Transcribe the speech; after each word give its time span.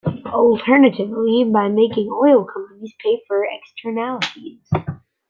Alternatively, 0.25 1.43
by 1.53 1.67
making 1.67 2.09
oil 2.11 2.43
companies 2.43 2.91
pay 3.03 3.21
for 3.27 3.45
externalities. 3.45 4.67